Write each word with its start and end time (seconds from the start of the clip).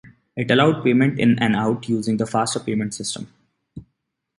It 0.35 0.49
allowed 0.49 0.83
payments 0.83 1.21
in 1.21 1.37
and 1.37 1.55
out 1.55 1.87
using 1.87 2.17
the 2.17 2.25
faster 2.25 2.59
payments 2.59 2.97
system. 2.97 3.31